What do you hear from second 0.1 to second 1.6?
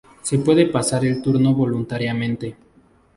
Se puede pasar el turno